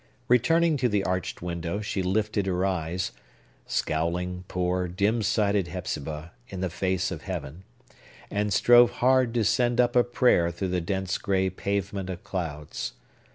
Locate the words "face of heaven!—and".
6.71-8.51